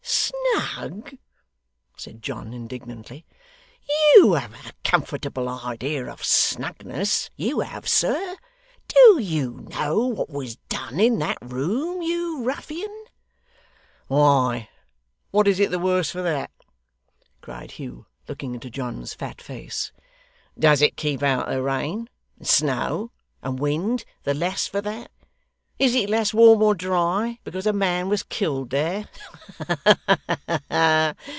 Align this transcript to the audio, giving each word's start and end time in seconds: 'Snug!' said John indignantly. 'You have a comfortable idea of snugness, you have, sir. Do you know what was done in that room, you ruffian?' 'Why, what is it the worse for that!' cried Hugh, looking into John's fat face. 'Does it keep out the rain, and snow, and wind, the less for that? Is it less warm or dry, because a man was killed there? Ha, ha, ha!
'Snug!' 0.73 1.17
said 1.95 2.21
John 2.23 2.53
indignantly. 2.53 3.25
'You 4.17 4.33
have 4.33 4.53
a 4.53 4.73
comfortable 4.83 5.47
idea 5.47 6.05
of 6.07 6.23
snugness, 6.23 7.29
you 7.35 7.59
have, 7.59 7.87
sir. 7.87 8.37
Do 8.87 9.19
you 9.21 9.67
know 9.69 10.05
what 10.07 10.29
was 10.29 10.57
done 10.69 10.99
in 10.99 11.19
that 11.19 11.37
room, 11.41 12.01
you 12.01 12.43
ruffian?' 12.43 13.05
'Why, 14.07 14.69
what 15.31 15.47
is 15.47 15.59
it 15.59 15.71
the 15.71 15.79
worse 15.79 16.09
for 16.11 16.21
that!' 16.21 16.51
cried 17.41 17.71
Hugh, 17.71 18.07
looking 18.27 18.53
into 18.55 18.69
John's 18.69 19.13
fat 19.13 19.41
face. 19.41 19.91
'Does 20.57 20.81
it 20.81 20.95
keep 20.97 21.21
out 21.23 21.47
the 21.47 21.61
rain, 21.61 22.09
and 22.37 22.47
snow, 22.47 23.11
and 23.43 23.59
wind, 23.59 24.05
the 24.23 24.33
less 24.33 24.67
for 24.67 24.81
that? 24.81 25.11
Is 25.79 25.95
it 25.95 26.09
less 26.11 26.31
warm 26.33 26.61
or 26.61 26.75
dry, 26.75 27.39
because 27.43 27.65
a 27.65 27.73
man 27.73 28.07
was 28.09 28.21
killed 28.23 28.69
there? 28.69 29.07
Ha, 29.57 29.77
ha, 30.07 30.37
ha! 30.69 31.15